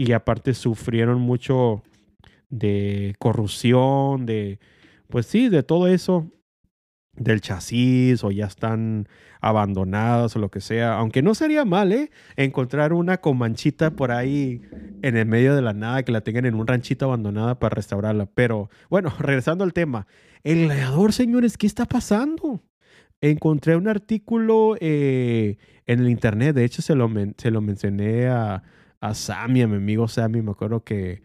[0.00, 1.82] y aparte sufrieron mucho
[2.48, 4.58] de corrupción, de
[5.10, 6.26] pues sí, de todo eso
[7.12, 9.08] del chasis o ya están
[9.42, 10.96] abandonadas o lo que sea.
[10.96, 12.10] Aunque no sería mal, ¿eh?
[12.36, 14.62] Encontrar una comanchita por ahí
[15.02, 18.24] en el medio de la nada, que la tengan en un ranchito abandonada para restaurarla.
[18.24, 20.06] Pero bueno, regresando al tema.
[20.44, 22.62] El gladiador, señores, ¿qué está pasando?
[23.20, 28.62] Encontré un artículo eh, en el internet, de hecho se lo, se lo mencioné a,
[29.00, 31.22] a Sammy, a mi amigo Sammy, me acuerdo que,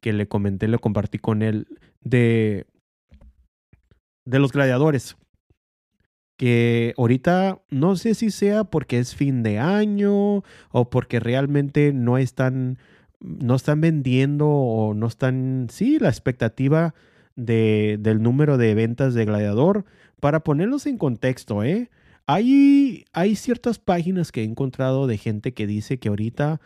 [0.00, 1.66] que le comenté, lo compartí con él,
[2.00, 2.66] de,
[4.24, 5.16] de los gladiadores
[6.36, 12.18] que ahorita no sé si sea porque es fin de año o porque realmente no
[12.18, 12.78] están,
[13.20, 16.94] no están vendiendo o no están, sí, la expectativa
[17.36, 19.84] de, del número de ventas de Gladiador.
[20.20, 21.90] Para ponerlos en contexto, ¿eh?
[22.26, 26.60] Hay, hay ciertas páginas que he encontrado de gente que dice que ahorita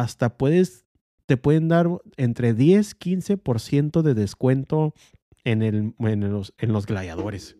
[0.00, 0.84] hasta puedes,
[1.26, 4.94] te pueden dar entre 10, 15% de descuento
[5.44, 7.56] en, el, en, los, en los gladiadores.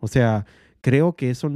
[0.00, 0.46] O sea,
[0.80, 1.50] creo que eso,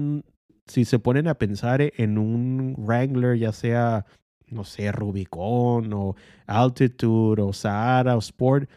[0.67, 4.07] si se ponen a pensar en un Wrangler, ya sea,
[4.49, 8.69] no sé, Rubicon o Altitude o Sahara o Sport,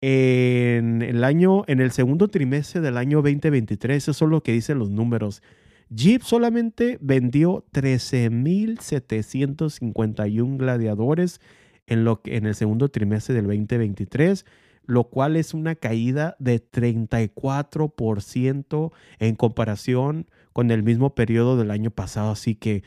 [0.00, 4.78] en el año, en el segundo trimestre del año 2023, eso es lo que dicen
[4.78, 5.42] los números.
[5.88, 11.40] Jeep solamente vendió 13.751 gladiadores
[11.86, 14.44] en, lo en el segundo trimestre del 2023,
[14.86, 21.90] lo cual es una caída de 34% en comparación con el mismo periodo del año
[21.90, 22.30] pasado.
[22.30, 22.82] Así que,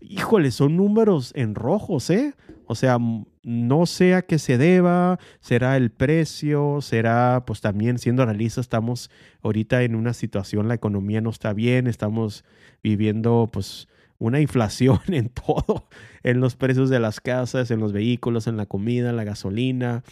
[0.00, 2.34] híjole, son números en rojos, ¿eh?
[2.66, 2.98] O sea,
[3.42, 9.10] no sé a qué se deba, será el precio, será, pues también siendo realistas, estamos
[9.42, 12.44] ahorita en una situación, la economía no está bien, estamos
[12.82, 15.88] viviendo pues una inflación en todo,
[16.22, 20.04] en los precios de las casas, en los vehículos, en la comida, en la gasolina.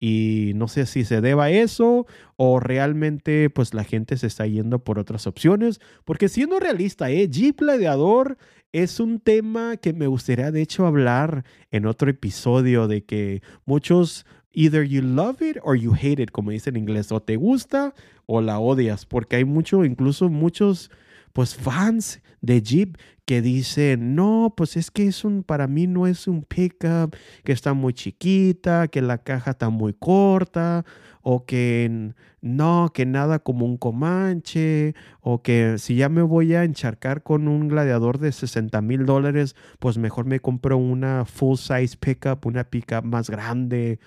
[0.00, 2.06] Y no sé si se deba a eso
[2.36, 5.80] o realmente pues la gente se está yendo por otras opciones.
[6.04, 7.28] Porque siendo realista, ¿eh?
[7.28, 8.38] Jeep Gladiador
[8.72, 14.26] es un tema que me gustaría de hecho hablar en otro episodio de que muchos
[14.52, 17.94] either you love it or you hate it, como dice en inglés, o te gusta
[18.26, 20.90] o la odias, porque hay mucho, incluso muchos
[21.38, 26.08] pues fans de Jeep que dicen, no, pues es que es un, para mí no
[26.08, 27.14] es un pickup,
[27.44, 30.84] que está muy chiquita, que la caja está muy corta,
[31.22, 36.64] o que no, que nada como un Comanche, o que si ya me voy a
[36.64, 41.96] encharcar con un gladiador de 60 mil dólares, pues mejor me compro una full size
[42.00, 44.00] pickup, una pickup más grande.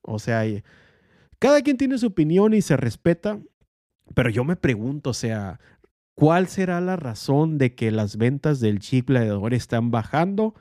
[0.00, 0.42] O sea,
[1.38, 3.38] cada quien tiene su opinión y se respeta,
[4.14, 5.60] pero yo me pregunto, o sea,
[6.18, 10.54] ¿Cuál será la razón de que las ventas del Jeep Gladiador están bajando?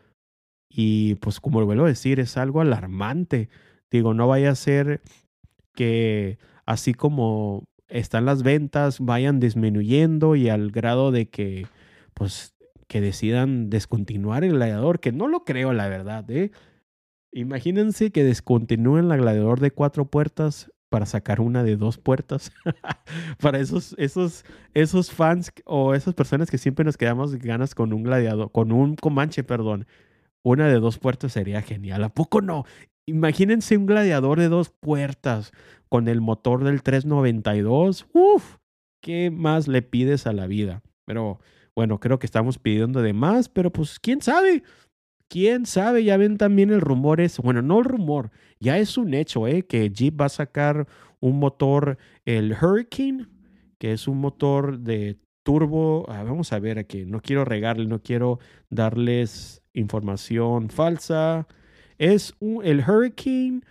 [0.69, 3.49] Y pues como lo vuelvo a decir, es algo alarmante
[3.89, 5.01] Digo, no vaya a ser
[5.73, 11.67] que así como están las ventas, vayan disminuyendo y al grado de que,
[12.13, 12.55] pues,
[12.87, 16.51] que decidan descontinuar el gladiador, que no lo creo, la verdad, ¿eh?
[17.31, 22.51] Imagínense que descontinúen la gladiador de cuatro puertas para sacar una de dos puertas.
[23.41, 28.03] para esos, esos, esos fans o esas personas que siempre nos quedamos ganas con un
[28.03, 29.85] gladiador, con un Comanche, perdón.
[30.43, 32.03] Una de dos puertas sería genial.
[32.03, 32.65] ¿A poco no?
[33.05, 35.51] Imagínense un gladiador de dos puertas
[35.89, 38.07] con el motor del 392.
[38.13, 38.57] Uf,
[39.01, 40.83] ¿qué más le pides a la vida?
[41.05, 41.39] Pero
[41.75, 44.63] bueno, creo que estamos pidiendo de más, pero pues quién sabe.
[45.27, 49.13] Quién sabe, ya ven también el rumor es, bueno, no el rumor, ya es un
[49.13, 49.63] hecho, ¿eh?
[49.63, 50.87] Que Jeep va a sacar
[51.19, 53.27] un motor, el Hurricane,
[53.77, 56.05] que es un motor de turbo.
[56.09, 61.47] Ah, vamos a ver aquí, no quiero regarle, no quiero darles información falsa.
[61.97, 63.61] Es un, el Hurricane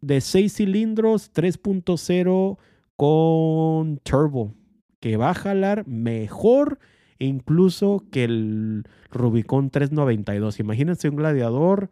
[0.00, 2.58] de 6 cilindros 3.0
[2.96, 4.54] con turbo,
[5.00, 6.78] que va a jalar mejor
[7.26, 10.60] incluso que el Rubicon 392.
[10.60, 11.90] Imagínense un gladiador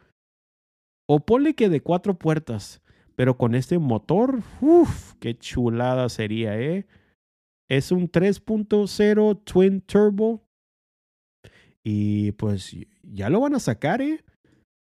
[1.09, 2.83] o ponle que de cuatro puertas,
[3.17, 6.87] pero con este motor, uff, qué chulada sería, ¿eh?
[7.69, 10.43] Es un 3.0 Twin Turbo.
[11.83, 14.25] Y pues ya lo van a sacar, ¿eh?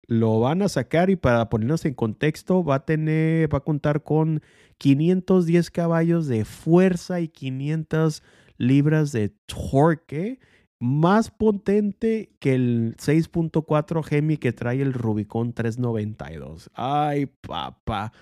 [0.07, 4.03] Lo van a sacar y para ponernos en contexto va a tener, va a contar
[4.03, 4.42] con
[4.78, 8.22] 510 caballos de fuerza y 500
[8.59, 10.39] libras de torque,
[10.81, 16.71] más potente que el 6.4 Gemi que trae el Rubicon 392.
[16.75, 18.13] Ay, papá.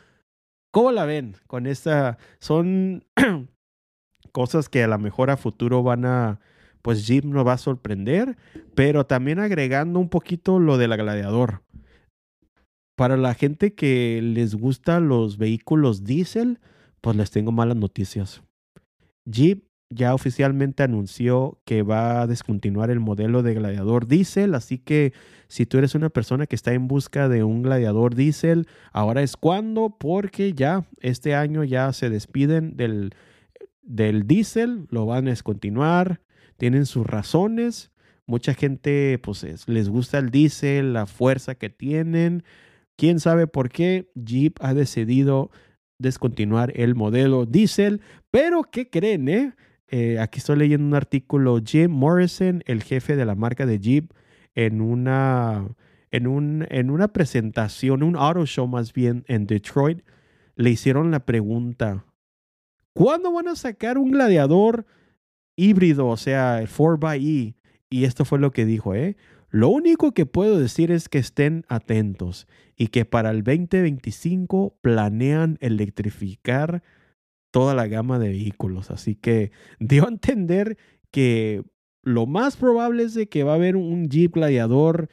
[0.71, 2.19] ¿Cómo la ven con esta?
[2.39, 3.05] Son
[4.33, 6.41] cosas que a lo mejor a futuro van a,
[6.83, 8.37] pues Jeep nos va a sorprender,
[8.75, 11.63] pero también agregando un poquito lo del gladiador.
[12.97, 16.61] Para la gente que les gusta los vehículos diésel,
[17.01, 18.43] pues les tengo malas noticias.
[19.25, 19.65] Jeep
[19.95, 25.13] ya oficialmente anunció que va a descontinuar el modelo de gladiador diésel, así que
[25.49, 29.37] si tú eres una persona que está en busca de un gladiador diésel, ahora es
[29.37, 33.15] cuando, porque ya este año ya se despiden del,
[33.83, 36.21] del diésel, lo van a descontinuar,
[36.57, 37.91] tienen sus razones,
[38.27, 42.45] mucha gente pues les gusta el diésel, la fuerza que tienen,
[42.97, 45.51] quién sabe por qué Jeep ha decidido
[45.99, 49.55] descontinuar el modelo diésel, pero ¿qué creen, eh?
[49.89, 54.13] Eh, aquí estoy leyendo un artículo, Jim Morrison, el jefe de la marca de Jeep,
[54.55, 55.69] en una,
[56.11, 60.01] en, un, en una presentación, un auto show más bien en Detroit,
[60.57, 62.05] le hicieron la pregunta,
[62.95, 64.87] ¿cuándo van a sacar un gladiador
[65.57, 67.55] híbrido, o sea, el 4xE?
[67.91, 69.17] Y esto fue lo que dijo, ¿eh?
[69.51, 75.59] Lo único que puedo decir es que estén atentos y que para el 2025 planean
[75.61, 76.83] electrificar
[77.53, 78.91] toda la gama de vehículos.
[78.91, 80.77] Así que dio a entender
[81.13, 81.63] que
[82.03, 85.09] lo más probable es de que va a haber un Jeep Gladiador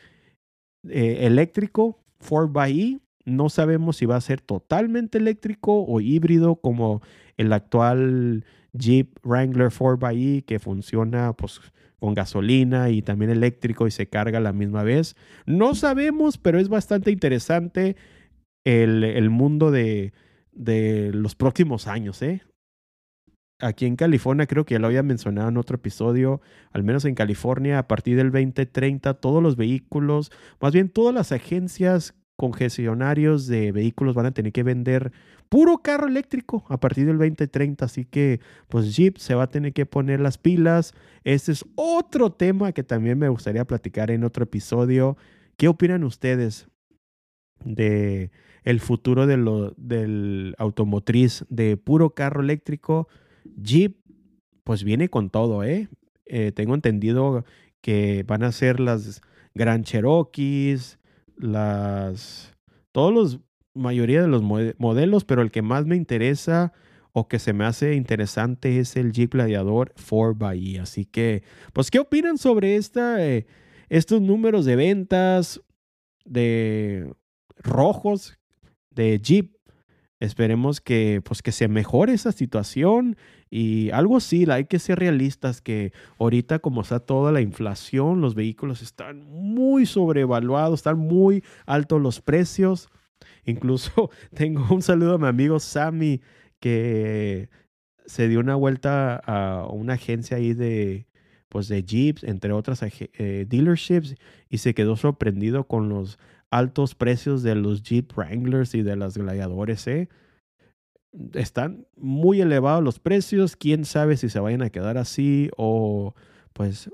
[0.87, 3.01] eh, eléctrico 4xE.
[3.25, 7.01] No sabemos si va a ser totalmente eléctrico o híbrido como
[7.37, 11.59] el actual Jeep Wrangler 4xE que funciona pues,
[11.99, 15.15] con gasolina y también eléctrico y se carga a la misma vez.
[15.45, 17.97] No sabemos, pero es bastante interesante
[18.63, 20.13] el mundo de,
[20.59, 22.41] de los próximos años, ¿eh?
[23.61, 26.41] Aquí en California, creo que ya lo había mencionado en otro episodio,
[26.71, 30.31] al menos en California, a partir del 2030, todos los vehículos,
[30.61, 35.11] más bien todas las agencias concesionarios de vehículos van a tener que vender
[35.49, 37.83] puro carro eléctrico a partir del 2030.
[37.83, 38.39] Así que,
[38.69, 40.93] pues Jeep se va a tener que poner las pilas.
[41.25, 45.17] Este es otro tema que también me gustaría platicar en otro episodio.
[45.57, 46.69] ¿Qué opinan ustedes
[47.65, 48.31] de
[48.69, 49.35] el futuro de
[49.77, 53.07] del automotriz de puro carro eléctrico,
[53.55, 53.97] Jeep,
[54.63, 55.89] pues viene con todo, ¿eh?
[56.27, 56.51] ¿eh?
[56.51, 57.45] tengo entendido
[57.81, 59.21] que van a ser las
[59.55, 60.99] Grand Cherokees,
[61.35, 62.55] las...
[62.91, 63.39] Todos los,
[63.73, 66.71] mayoría de los modelos, pero el que más me interesa
[67.11, 70.79] o que se me hace interesante es el Jeep Gladiador 4xE.
[70.79, 71.41] Así que,
[71.73, 73.47] pues, ¿qué opinan sobre esta, eh,
[73.89, 75.59] estos números de ventas
[76.23, 77.11] de
[77.63, 78.38] rojos
[78.99, 79.55] de Jeep.
[80.19, 83.15] Esperemos que, pues, que se mejore esa situación
[83.49, 88.35] y algo sí, hay que ser realistas que ahorita como está toda la inflación, los
[88.35, 92.89] vehículos están muy sobrevaluados, están muy altos los precios.
[93.45, 96.21] Incluso tengo un saludo a mi amigo Sammy
[96.59, 97.49] que
[98.05, 101.07] se dio una vuelta a una agencia ahí de,
[101.47, 104.15] pues de Jeeps, entre otras eh, dealerships,
[104.49, 106.19] y se quedó sorprendido con los
[106.51, 110.09] altos precios de los Jeep Wranglers y de las gladiadores, ¿eh?
[111.33, 113.55] Están muy elevados los precios.
[113.55, 116.13] Quién sabe si se vayan a quedar así o
[116.53, 116.91] pues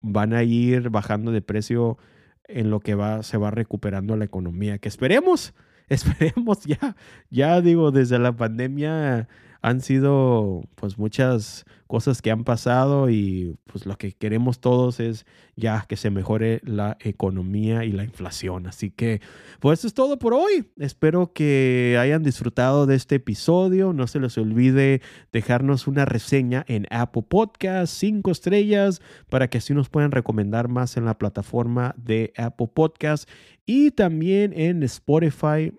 [0.00, 1.98] van a ir bajando de precio
[2.46, 4.78] en lo que va, se va recuperando la economía.
[4.78, 5.54] Que esperemos,
[5.88, 6.96] esperemos ya,
[7.30, 9.28] ya digo, desde la pandemia
[9.64, 15.24] han sido pues muchas cosas que han pasado y pues lo que queremos todos es
[15.56, 18.66] ya que se mejore la economía y la inflación.
[18.66, 19.22] Así que
[19.60, 20.70] pues eso es todo por hoy.
[20.76, 23.94] Espero que hayan disfrutado de este episodio.
[23.94, 25.00] No se les olvide
[25.32, 29.00] dejarnos una reseña en Apple Podcast, cinco estrellas,
[29.30, 33.30] para que así nos puedan recomendar más en la plataforma de Apple Podcast
[33.64, 35.72] y también en Spotify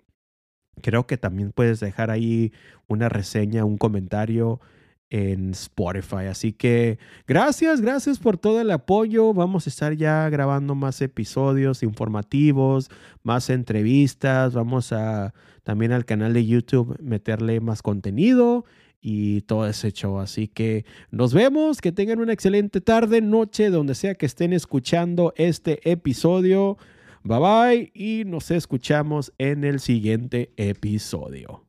[0.82, 2.52] Creo que también puedes dejar ahí
[2.86, 4.60] una reseña, un comentario
[5.10, 6.26] en Spotify.
[6.30, 9.32] Así que gracias, gracias por todo el apoyo.
[9.32, 12.90] Vamos a estar ya grabando más episodios informativos,
[13.22, 14.54] más entrevistas.
[14.54, 18.64] Vamos a también al canal de YouTube meterle más contenido
[19.00, 20.18] y todo ese show.
[20.18, 25.32] Así que nos vemos, que tengan una excelente tarde, noche, donde sea que estén escuchando
[25.36, 26.78] este episodio.
[27.26, 31.65] Bye bye y nos escuchamos en el siguiente episodio.